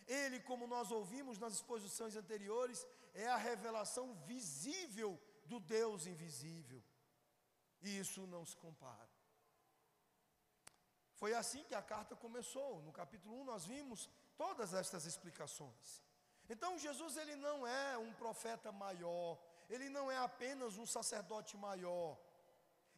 [0.06, 6.82] Ele, como nós ouvimos nas exposições anteriores, é a revelação visível do Deus invisível.
[7.80, 9.14] E isso não se compara.
[11.14, 12.82] Foi assim que a carta começou.
[12.82, 16.02] No capítulo 1 nós vimos todas estas explicações.
[16.50, 19.38] Então Jesus ele não é um profeta maior,
[19.68, 22.18] ele não é apenas um sacerdote maior,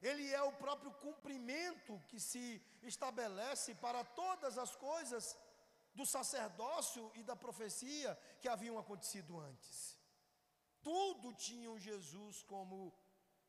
[0.03, 5.37] ele é o próprio cumprimento que se estabelece para todas as coisas
[5.95, 9.99] do sacerdócio e da profecia que haviam acontecido antes.
[10.83, 12.93] Tudo tinha Jesus como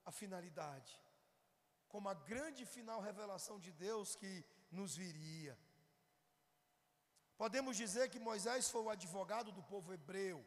[0.06, 0.94] a finalidade,
[1.90, 5.58] como a grande final revelação de Deus que nos viria.
[7.38, 10.44] Podemos dizer que Moisés foi o advogado do povo hebreu.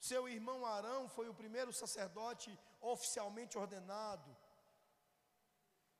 [0.00, 4.36] Seu irmão Arão foi o primeiro sacerdote oficialmente ordenado.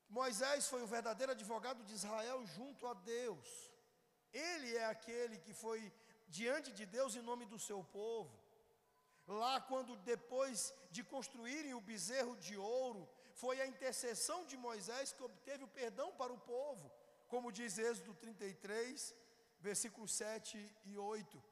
[0.09, 3.48] Moisés foi o verdadeiro advogado de Israel junto a Deus.
[4.33, 5.92] Ele é aquele que foi
[6.28, 8.33] diante de Deus em nome do seu povo.
[9.26, 15.22] Lá, quando depois de construírem o bezerro de ouro, foi a intercessão de Moisés que
[15.22, 16.92] obteve o perdão para o povo,
[17.26, 19.14] como diz Êxodo 33,
[19.61, 21.42] versículos 7 e 8.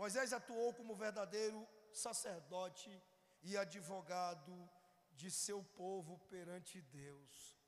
[0.00, 1.60] Moisés atuou como verdadeiro
[1.92, 2.90] sacerdote
[3.42, 4.54] e advogado
[5.12, 7.58] de seu povo perante Deus.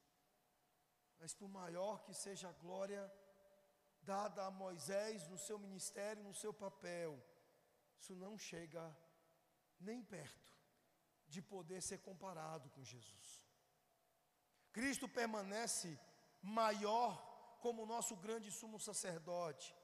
[1.18, 3.02] Mas por maior que seja a glória
[4.02, 7.20] dada a Moisés no seu ministério, no seu papel,
[7.98, 8.84] isso não chega
[9.80, 10.48] nem perto
[11.26, 13.44] de poder ser comparado com Jesus.
[14.72, 15.98] Cristo permanece
[16.40, 17.10] maior
[17.60, 19.74] como nosso grande sumo sacerdote,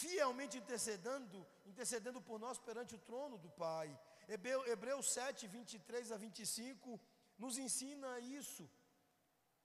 [0.00, 1.38] fielmente intercedendo,
[1.72, 3.88] intercedendo por nós perante o trono do Pai.
[4.72, 7.00] Hebreus 7, 23 a 25
[7.38, 8.64] nos ensina isso.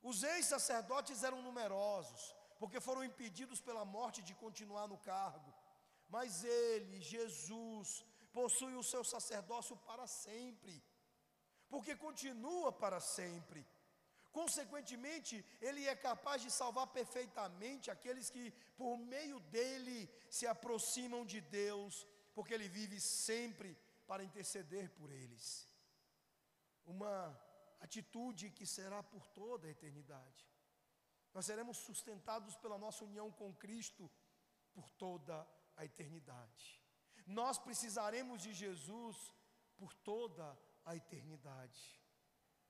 [0.09, 2.21] Os ex-sacerdotes eram numerosos,
[2.59, 5.51] porque foram impedidos pela morte de continuar no cargo.
[6.15, 8.05] Mas ele, Jesus,
[8.39, 10.75] possui o seu sacerdócio para sempre,
[11.69, 13.61] porque continua para sempre.
[14.31, 21.41] Consequentemente, ele é capaz de salvar perfeitamente aqueles que, por meio dele, se aproximam de
[21.41, 25.67] Deus, porque ele vive sempre para interceder por eles.
[26.85, 27.37] Uma
[27.81, 30.49] atitude que será por toda a eternidade.
[31.33, 34.09] Nós seremos sustentados pela nossa união com Cristo
[34.73, 36.81] por toda a eternidade.
[37.25, 39.17] Nós precisaremos de Jesus
[39.77, 42.00] por toda a eternidade.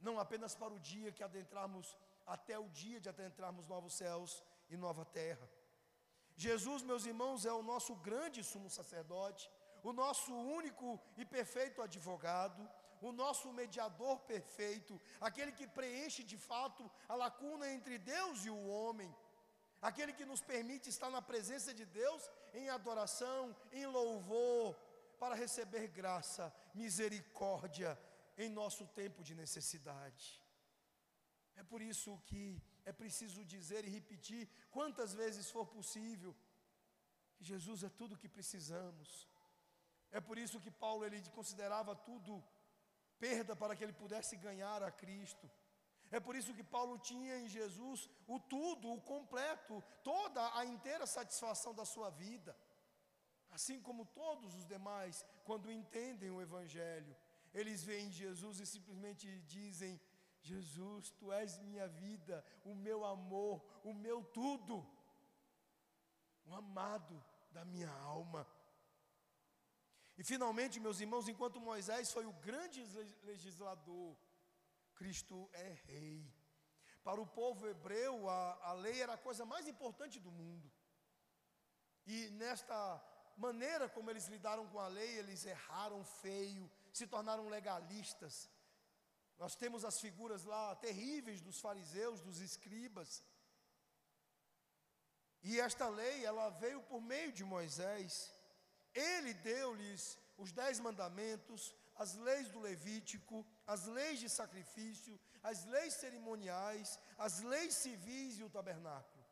[0.01, 4.77] Não apenas para o dia que adentrarmos, até o dia de adentrarmos novos céus e
[4.77, 5.47] nova terra.
[6.35, 9.49] Jesus, meus irmãos, é o nosso grande sumo sacerdote,
[9.83, 12.61] o nosso único e perfeito advogado,
[13.01, 18.67] o nosso mediador perfeito, aquele que preenche de fato a lacuna entre Deus e o
[18.67, 19.13] homem,
[19.81, 24.75] aquele que nos permite estar na presença de Deus em adoração, em louvor,
[25.19, 27.99] para receber graça, misericórdia
[28.43, 30.25] em nosso tempo de necessidade.
[31.61, 32.43] É por isso que
[32.85, 36.35] é preciso dizer e repetir quantas vezes for possível
[37.35, 39.09] que Jesus é tudo o que precisamos.
[40.11, 42.43] É por isso que Paulo ele considerava tudo
[43.19, 45.49] perda para que ele pudesse ganhar a Cristo.
[46.09, 51.05] É por isso que Paulo tinha em Jesus o tudo, o completo, toda a inteira
[51.05, 52.55] satisfação da sua vida.
[53.57, 57.15] Assim como todos os demais, quando entendem o Evangelho,
[57.53, 59.99] eles veem Jesus e simplesmente dizem:
[60.41, 64.85] Jesus, tu és minha vida, o meu amor, o meu tudo,
[66.45, 68.47] o amado da minha alma.
[70.17, 72.83] E finalmente, meus irmãos, enquanto Moisés foi o grande
[73.23, 74.17] legislador,
[74.95, 76.31] Cristo é rei.
[77.03, 80.71] Para o povo hebreu, a, a lei era a coisa mais importante do mundo.
[82.05, 82.75] E nesta
[83.37, 88.49] maneira como eles lidaram com a lei, eles erraram feio, se tornaram legalistas.
[89.37, 93.23] Nós temos as figuras lá terríveis dos fariseus, dos escribas.
[95.41, 98.31] E esta lei, ela veio por meio de Moisés.
[98.93, 105.93] Ele deu-lhes os dez mandamentos, as leis do Levítico, as leis de sacrifício, as leis
[105.95, 109.25] cerimoniais, as leis civis e o tabernáculo.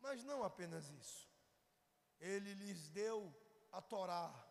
[0.00, 1.28] Mas não apenas isso.
[2.18, 3.34] Ele lhes deu
[3.72, 4.45] a Torá,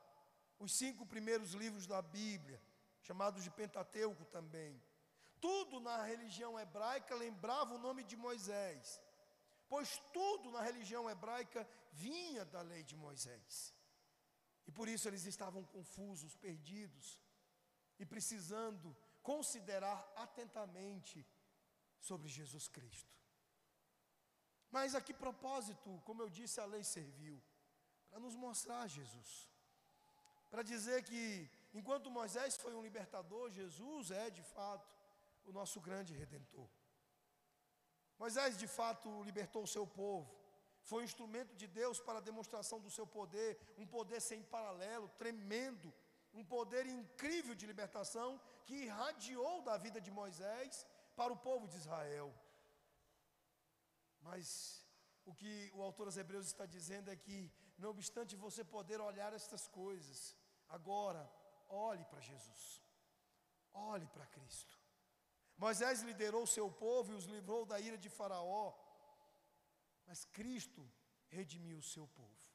[0.66, 2.62] os cinco primeiros livros da Bíblia,
[3.02, 4.82] chamados de Pentateuco também.
[5.40, 9.02] Tudo na religião hebraica lembrava o nome de Moisés,
[9.70, 13.74] pois tudo na religião hebraica vinha da lei de Moisés.
[14.68, 17.20] E por isso eles estavam confusos, perdidos
[18.00, 21.26] e precisando considerar atentamente
[22.00, 23.14] sobre Jesus Cristo.
[24.72, 27.42] Mas a que propósito, como eu disse, a lei serviu?
[28.10, 29.55] Para nos mostrar Jesus.
[30.50, 34.94] Para dizer que, enquanto Moisés foi um libertador, Jesus é de fato
[35.46, 36.70] o nosso grande redentor.
[38.18, 40.46] Moisés de fato libertou o seu povo
[40.90, 45.08] foi um instrumento de Deus para a demonstração do seu poder, um poder sem paralelo,
[45.18, 45.92] tremendo,
[46.32, 51.78] um poder incrível de libertação que irradiou da vida de Moisés para o povo de
[51.78, 52.32] Israel.
[54.22, 54.86] Mas
[55.26, 59.34] o que o autor aos Hebreus está dizendo é que, não obstante você poder olhar
[59.34, 60.36] estas coisas,
[60.70, 61.30] agora
[61.68, 62.82] olhe para Jesus,
[63.74, 64.74] olhe para Cristo.
[65.58, 68.74] Moisés liderou seu povo e os livrou da ira de Faraó,
[70.06, 70.90] mas Cristo
[71.28, 72.46] redimiu o seu povo.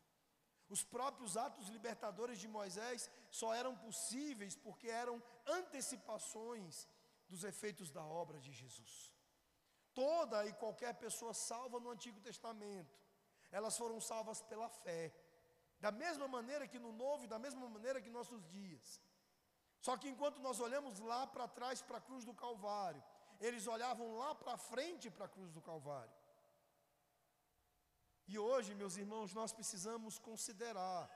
[0.68, 6.86] Os próprios atos libertadores de Moisés só eram possíveis porque eram antecipações
[7.28, 9.12] dos efeitos da obra de Jesus.
[9.92, 12.96] Toda e qualquer pessoa salva no Antigo Testamento,
[13.50, 15.12] elas foram salvas pela fé.
[15.84, 19.00] da mesma maneira que no novo e da mesma maneira que nossos dias.
[19.86, 23.02] Só que enquanto nós olhamos lá para trás para a cruz do Calvário,
[23.40, 26.12] eles olhavam lá para frente para a cruz do Calvário.
[28.32, 31.10] E hoje, meus irmãos, nós precisamos considerar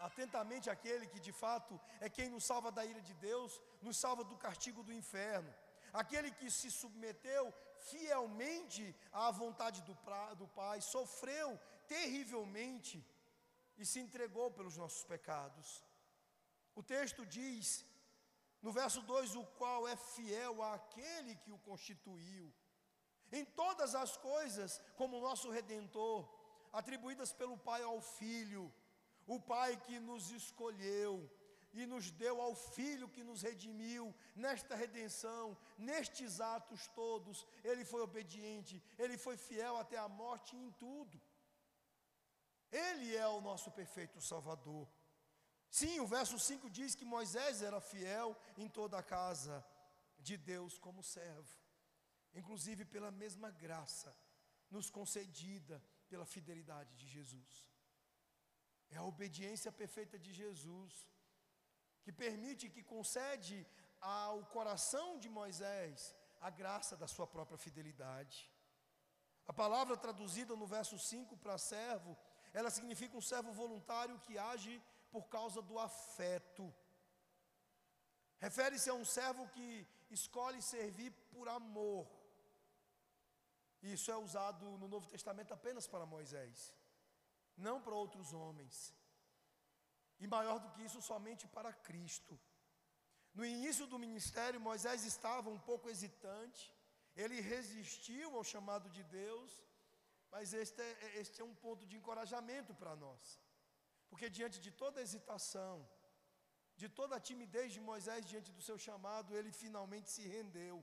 [0.00, 4.24] atentamente aquele que de fato é quem nos salva da ira de Deus, nos salva
[4.24, 5.52] do castigo do inferno,
[5.92, 7.52] aquele que se submeteu
[7.90, 8.82] fielmente
[9.12, 11.58] à vontade do, pra, do Pai, sofreu
[11.88, 13.04] terrivelmente
[13.76, 15.84] e se entregou pelos nossos pecados.
[16.74, 17.84] O texto diz,
[18.62, 22.52] no verso 2: o qual é fiel àquele que o constituiu,
[23.32, 26.28] em todas as coisas, como nosso redentor,
[26.72, 28.72] atribuídas pelo Pai ao Filho
[29.26, 31.30] o Pai que nos escolheu
[31.74, 38.00] e nos deu ao Filho que nos redimiu, nesta redenção, nestes atos todos, ele foi
[38.00, 41.20] obediente, ele foi fiel até a morte em tudo.
[42.70, 44.88] Ele é o nosso perfeito Salvador.
[45.70, 49.64] Sim, o verso 5 diz que Moisés era fiel em toda a casa
[50.18, 51.56] de Deus como servo,
[52.32, 54.16] inclusive pela mesma graça
[54.70, 57.74] nos concedida pela fidelidade de Jesus.
[58.90, 61.06] É a obediência perfeita de Jesus,
[62.04, 63.56] que permite, que concede
[64.00, 68.38] ao coração de Moisés a graça da sua própria fidelidade.
[69.46, 72.16] A palavra traduzida no verso 5 para servo,
[72.52, 74.74] ela significa um servo voluntário que age
[75.10, 76.64] por causa do afeto.
[78.46, 79.68] Refere-se a um servo que
[80.10, 82.06] escolhe servir por amor.
[83.82, 86.72] Isso é usado no Novo Testamento apenas para Moisés
[87.56, 88.94] não para outros homens.
[90.18, 92.38] E maior do que isso, somente para Cristo.
[93.34, 96.72] No início do ministério, Moisés estava um pouco hesitante,
[97.16, 99.50] ele resistiu ao chamado de Deus,
[100.30, 103.40] mas este é, este é um ponto de encorajamento para nós,
[104.08, 105.76] porque diante de toda hesitação,
[106.76, 110.76] de toda a timidez de Moisés diante do seu chamado, ele finalmente se rendeu.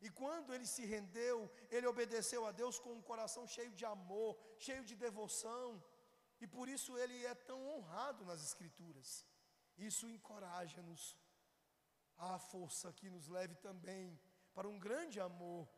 [0.00, 4.38] E quando ele se rendeu, ele obedeceu a Deus com um coração cheio de amor,
[4.58, 5.82] cheio de devoção.
[6.40, 9.24] E por isso ele é tão honrado nas Escrituras.
[9.76, 11.16] Isso encoraja-nos
[12.16, 14.18] à força que nos leve também
[14.54, 15.68] para um grande amor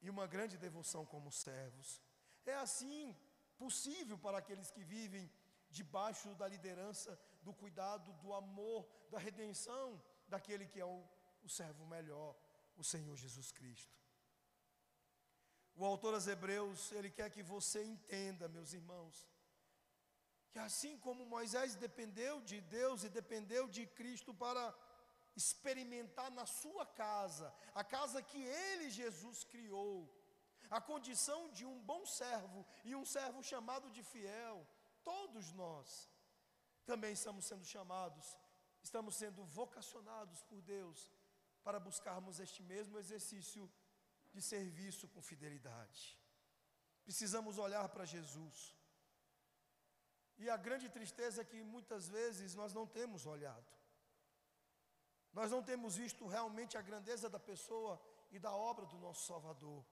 [0.00, 2.00] e uma grande devoção como servos.
[2.46, 3.16] É assim
[3.56, 5.30] possível para aqueles que vivem
[5.70, 11.04] debaixo da liderança, do cuidado, do amor, da redenção daquele que é o,
[11.42, 12.36] o servo melhor,
[12.76, 13.98] o Senhor Jesus Cristo.
[15.76, 19.26] O autor aos Hebreus, ele quer que você entenda, meus irmãos,
[20.54, 24.62] que assim como Moisés dependeu de Deus e dependeu de Cristo para
[25.34, 30.08] experimentar na sua casa, a casa que ele, Jesus, criou,
[30.70, 34.64] a condição de um bom servo e um servo chamado de fiel,
[35.02, 36.08] todos nós
[36.86, 38.38] também estamos sendo chamados,
[38.80, 41.10] estamos sendo vocacionados por Deus
[41.64, 43.68] para buscarmos este mesmo exercício
[44.32, 46.16] de serviço com fidelidade.
[47.02, 48.72] Precisamos olhar para Jesus
[50.38, 53.72] e a grande tristeza é que muitas vezes nós não temos olhado.
[55.32, 59.84] Nós não temos visto realmente a grandeza da pessoa e da obra do nosso Salvador.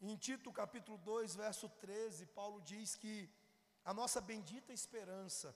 [0.00, 3.30] Em Tito capítulo 2, verso 13, Paulo diz que
[3.84, 5.54] a nossa bendita esperança,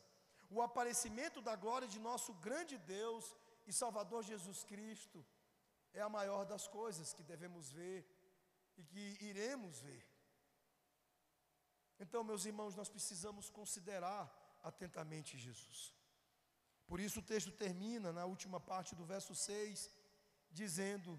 [0.51, 3.35] o aparecimento da glória de nosso grande Deus
[3.67, 5.25] e Salvador Jesus Cristo,
[5.95, 8.07] é a maior das coisas que devemos ver
[8.77, 10.14] e que iremos ver.
[12.05, 14.23] Então, meus irmãos, nós precisamos considerar
[14.71, 15.79] atentamente Jesus.
[16.87, 19.91] Por isso o texto termina na última parte do verso 6,
[20.61, 21.11] dizendo: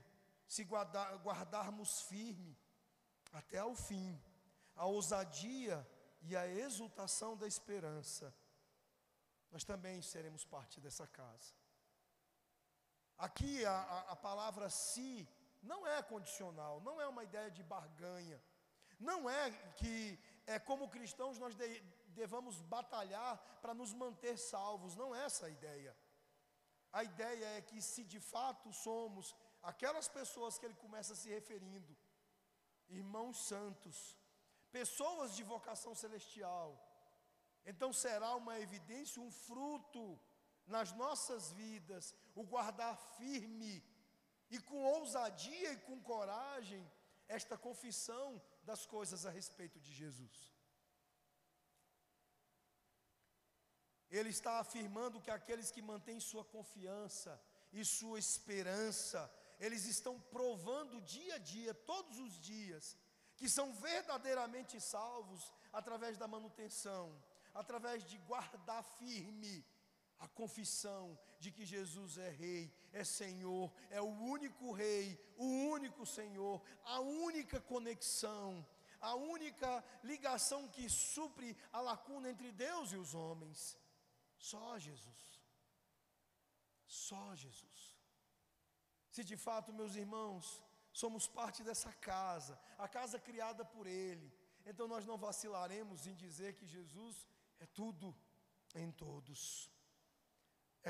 [0.48, 2.56] se guardar, guardarmos firme
[3.34, 4.10] até ao fim
[4.76, 5.78] a ousadia
[6.22, 8.34] e a exultação da esperança,
[9.52, 11.52] nós também seremos parte dessa casa.
[13.18, 15.28] Aqui a, a, a palavra se
[15.64, 18.40] não é condicional, não é uma ideia de barganha,
[19.00, 21.80] não é que é, como cristãos nós de,
[22.20, 25.96] devamos batalhar para nos manter salvos, não é essa a ideia.
[26.92, 31.96] A ideia é que se de fato somos aquelas pessoas que ele começa se referindo,
[32.90, 34.18] irmãos santos,
[34.72, 36.70] pessoas de vocação celestial,
[37.66, 40.20] então será uma evidência, um fruto
[40.68, 43.84] nas nossas vidas, o guardar firme
[44.50, 46.90] e com ousadia e com coragem
[47.28, 50.54] esta confissão das coisas a respeito de Jesus.
[54.10, 57.42] Ele está afirmando que aqueles que mantêm sua confiança
[57.74, 62.98] e sua esperança, eles estão provando dia a dia, todos os dias,
[63.36, 67.22] que são verdadeiramente salvos através da manutenção,
[67.54, 69.66] através de guardar firme
[70.20, 76.06] a confissão de que Jesus é Rei, é Senhor, é o único Rei, o único
[76.06, 78.66] Senhor, a única conexão,
[79.02, 83.78] a única ligação que supre a lacuna entre Deus e os homens.
[84.38, 85.42] Só Jesus.
[86.88, 87.96] Só Jesus.
[89.10, 94.34] Se de fato, meus irmãos, somos parte dessa casa, a casa criada por Ele,
[94.66, 97.28] então nós não vacilaremos em dizer que Jesus
[97.60, 98.16] é tudo
[98.74, 99.72] em todos.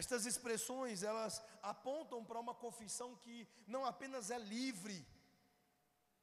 [0.02, 5.08] Estas expressões, elas apontam para uma confissão que não apenas é livre,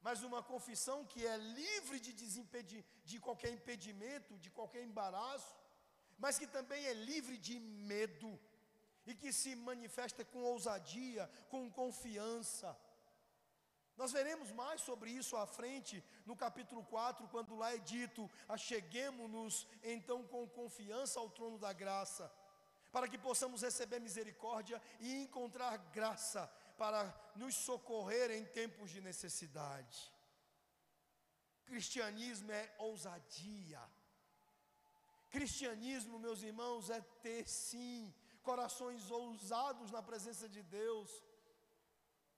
[0.02, 5.56] mas uma confissão que é livre de, de qualquer impedimento, de qualquer embaraço,
[6.18, 8.38] mas que também é livre de medo
[9.06, 12.76] e que se manifesta com ousadia, com confiança.
[13.96, 19.66] Nós veremos mais sobre isso à frente, no capítulo 4, quando lá é dito: Acheguemo-nos
[19.82, 22.30] então com confiança ao trono da graça
[22.92, 27.00] para que possamos receber misericórdia e encontrar graça para
[27.34, 29.98] nos socorrer em tempos de necessidade.
[31.64, 33.82] Cristianismo é ousadia.
[35.30, 38.12] Cristianismo, meus irmãos, é ter sim
[38.42, 41.10] corações ousados na presença de Deus,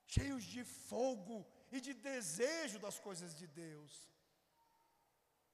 [0.06, 3.92] cheios de fogo e de desejo das coisas de Deus.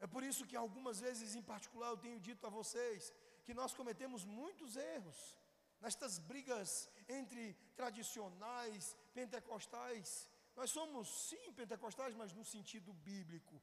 [0.05, 3.15] É por isso que algumas vezes, em particular, eu tenho dito a vocês
[3.51, 5.37] que nós cometemos muitos erros
[5.81, 7.43] nestas brigas entre
[7.75, 10.31] tradicionais, pentecostais.
[10.55, 13.61] Nós somos, sim, pentecostais, mas no sentido bíblico,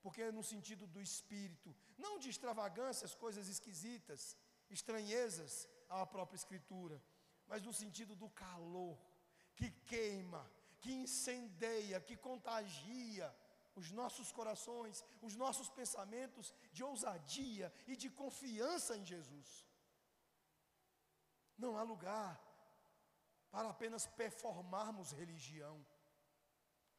[0.00, 4.34] porque é no sentido do espírito, não de extravagâncias, coisas esquisitas,
[4.70, 6.98] estranhezas à própria Escritura,
[7.46, 8.96] mas no sentido do calor
[9.54, 13.26] que queima, que incendeia, que contagia
[13.76, 19.66] os nossos corações, os nossos pensamentos de ousadia e de confiança em Jesus.
[21.58, 22.42] Não há lugar
[23.50, 25.84] para apenas performarmos religião.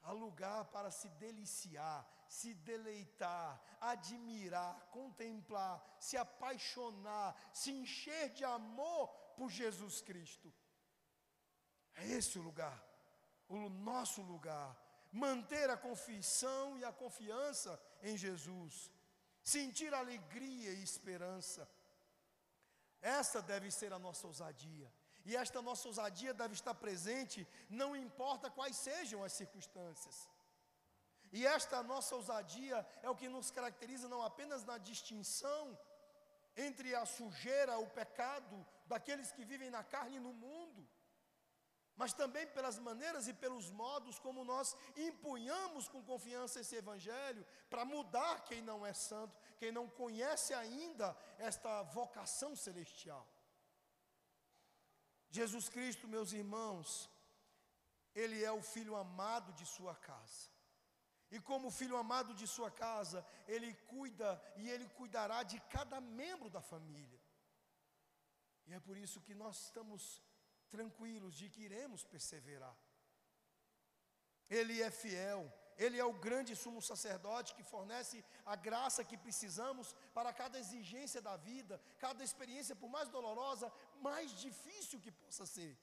[0.03, 9.07] Há lugar para se deliciar, se deleitar, admirar, contemplar, se apaixonar, se encher de amor
[9.35, 10.53] por Jesus Cristo.
[11.95, 12.81] É esse o lugar,
[13.49, 18.91] o nosso lugar manter a confissão e a confiança em Jesus,
[19.43, 21.67] sentir alegria e esperança.
[23.01, 24.91] Essa deve ser a nossa ousadia.
[25.25, 30.29] E esta nossa ousadia deve estar presente, não importa quais sejam as circunstâncias.
[31.31, 35.77] E esta nossa ousadia é o que nos caracteriza não apenas na distinção
[36.55, 40.56] entre a sujeira, o pecado daqueles que vivem na carne e no mundo,
[41.97, 47.83] mas também pelas maneiras e pelos modos como nós empunhamos com confiança esse Evangelho para
[47.83, 53.27] mudar quem não é santo, quem não conhece ainda esta vocação celestial.
[55.29, 57.09] Jesus Cristo, meus irmãos,
[58.13, 60.55] Ele é o filho amado de sua casa.
[61.29, 66.49] E como filho amado de sua casa, Ele cuida e Ele cuidará de cada membro
[66.49, 67.19] da família.
[68.67, 70.21] E é por isso que nós estamos
[70.75, 72.77] tranquilos de que iremos perseverar.
[74.49, 75.41] Ele é fiel,
[75.77, 81.21] ele é o grande sumo sacerdote que fornece a graça que precisamos para cada exigência
[81.21, 83.71] da vida, cada experiência, por mais dolorosa,
[84.07, 85.77] mais difícil que possa ser.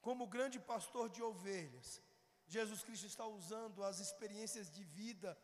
[0.00, 2.02] Como grande pastor de ovelhas,
[2.46, 5.38] Jesus Cristo está usando as experiências de vida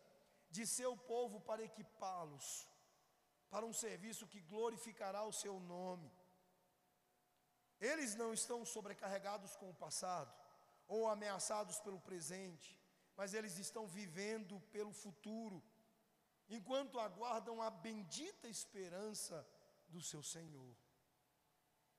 [0.51, 2.67] de seu povo para equipá-los
[3.51, 6.11] para um serviço que glorificará o seu nome.
[7.81, 10.33] Eles não estão sobrecarregados com o passado
[10.89, 12.79] ou ameaçados pelo presente,
[13.17, 15.63] mas eles estão vivendo pelo futuro,
[16.49, 19.47] enquanto aguardam a bendita esperança
[19.89, 20.77] do seu Senhor.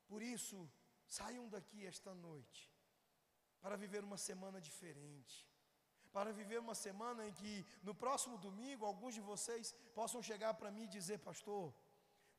[0.07, 0.69] Por isso,
[1.05, 2.71] saiam daqui esta noite
[3.61, 5.45] para viver uma semana diferente.
[6.11, 10.71] Para viver uma semana em que no próximo domingo alguns de vocês possam chegar para
[10.71, 11.73] mim e dizer, pastor,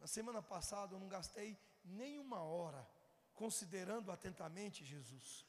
[0.01, 2.89] na semana passada eu não gastei nenhuma hora
[3.43, 5.47] considerando atentamente Jesus.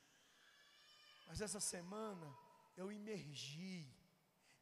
[1.28, 2.28] Mas essa semana
[2.78, 3.78] eu imergi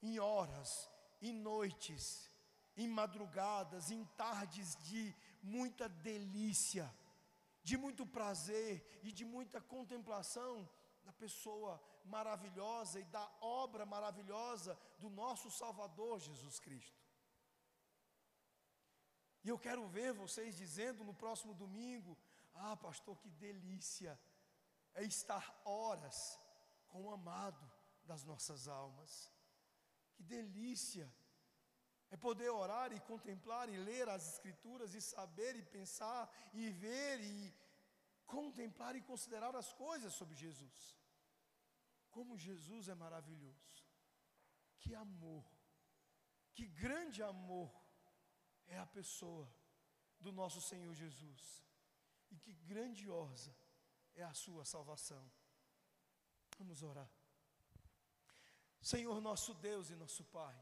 [0.02, 0.90] em horas,
[1.22, 2.30] em noites,
[2.76, 5.04] em madrugadas, em tardes de
[5.42, 6.86] muita delícia,
[7.64, 10.70] de muito prazer e de muita contemplação
[11.04, 17.02] da pessoa maravilhosa e da obra maravilhosa do nosso Salvador Jesus Cristo.
[19.44, 22.18] E eu quero ver vocês dizendo no próximo domingo:
[22.60, 24.20] ah, pastor, que delícia
[24.94, 26.40] é estar horas
[26.88, 27.72] com o amado
[28.04, 29.32] das nossas almas.
[30.16, 31.14] Que delícia
[32.10, 37.20] É poder orar e contemplar e ler as Escrituras e saber e pensar e ver
[37.20, 37.54] e
[38.26, 40.96] contemplar e considerar as coisas sobre Jesus.
[42.10, 43.86] Como Jesus é maravilhoso.
[44.80, 45.46] Que amor,
[46.54, 47.70] que grande amor
[48.68, 49.46] é a pessoa
[50.18, 51.67] do nosso Senhor Jesus.
[52.30, 53.56] E que grandiosa
[54.16, 55.32] é a sua salvação.
[56.58, 57.10] Vamos orar.
[58.82, 60.58] Senhor nosso Deus e nosso Pai,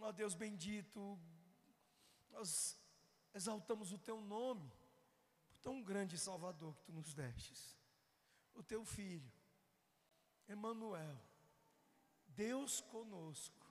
[0.00, 1.18] ó Deus bendito,
[2.30, 2.78] nós
[3.34, 4.70] exaltamos o Teu nome,
[5.48, 7.76] por tão grande Salvador que Tu nos destes,
[8.54, 9.30] o Teu Filho,
[10.48, 11.20] Emanuel,
[12.28, 13.66] Deus conosco,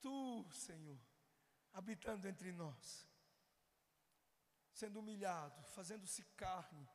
[0.00, 1.00] Tu, Senhor,
[1.72, 3.05] habitando entre nós,
[4.76, 6.86] sendo humilhado, fazendo-se carne,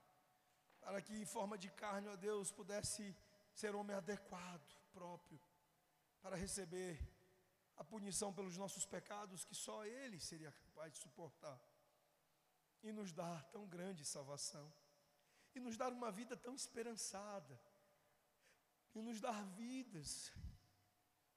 [0.79, 3.03] para que em forma de carne, ó Deus, pudesse
[3.55, 5.41] ser homem adequado, próprio,
[6.21, 6.95] para receber
[7.77, 11.59] a punição pelos nossos pecados que só Ele seria capaz de suportar,
[12.84, 14.71] e nos dar tão grande salvação,
[15.55, 17.59] e nos dar uma vida tão esperançada,
[18.93, 20.32] e nos dar vidas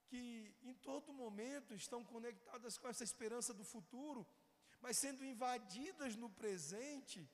[0.08, 4.26] que em todo momento estão conectadas com essa esperança do futuro,
[4.84, 7.26] mas sendo invadidas no presente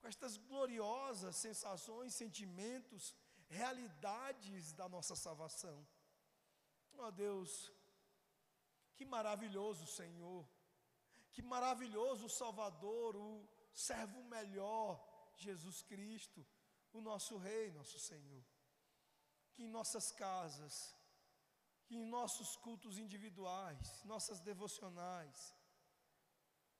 [0.00, 3.14] com estas gloriosas sensações, sentimentos,
[3.48, 5.86] realidades da nossa salvação.
[6.96, 7.72] Ó oh, Deus,
[8.96, 10.44] que maravilhoso Senhor,
[11.30, 14.90] que maravilhoso Salvador, o servo melhor,
[15.36, 16.44] Jesus Cristo,
[16.92, 18.44] o nosso Rei, nosso Senhor.
[19.52, 20.96] Que em nossas casas,
[21.84, 25.54] que em nossos cultos individuais, nossas devocionais,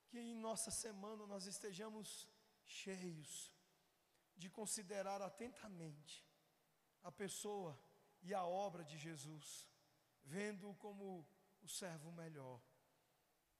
[0.09, 2.29] que em nossa semana nós estejamos
[2.65, 3.53] cheios
[4.37, 6.27] de considerar atentamente
[7.03, 7.79] a pessoa
[8.23, 9.69] e a obra de Jesus,
[10.25, 11.27] vendo-o como
[11.63, 12.61] o servo melhor,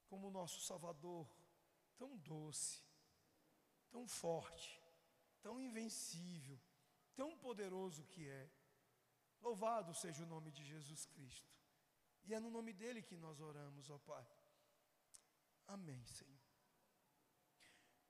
[0.07, 1.27] como o nosso Salvador,
[1.97, 2.83] tão doce,
[3.89, 4.81] tão forte,
[5.41, 6.59] tão invencível,
[7.15, 8.49] tão poderoso que é.
[9.41, 11.49] Louvado seja o nome de Jesus Cristo.
[12.25, 14.27] E é no nome dele que nós oramos, ó Pai.
[15.67, 16.38] Amém, Senhor.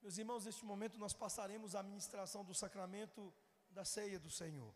[0.02, 3.32] Meus irmãos, neste momento nós passaremos a ministração do sacramento
[3.70, 4.74] da ceia do Senhor.